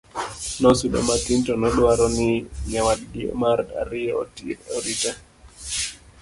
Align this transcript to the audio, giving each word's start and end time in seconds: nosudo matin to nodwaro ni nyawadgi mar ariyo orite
nosudo 0.61 0.99
matin 1.07 1.39
to 1.45 1.53
nodwaro 1.61 2.05
ni 2.17 2.29
nyawadgi 2.69 3.23
mar 3.41 3.59
ariyo 3.81 4.13
orite 4.77 5.11